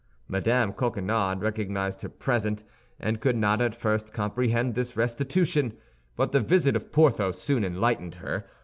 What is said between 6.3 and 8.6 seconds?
the visit of Porthos soon enlightened her.